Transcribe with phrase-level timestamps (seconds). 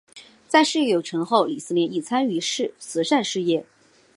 [0.47, 2.39] 在事业有成后李思廉亦参与
[2.79, 3.63] 慈善事业。